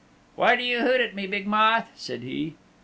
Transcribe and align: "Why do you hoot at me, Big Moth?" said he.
"Why 0.35 0.55
do 0.55 0.63
you 0.63 0.79
hoot 0.79 0.99
at 0.99 1.13
me, 1.13 1.27
Big 1.27 1.45
Moth?" 1.45 1.91
said 1.95 2.23
he. 2.23 2.55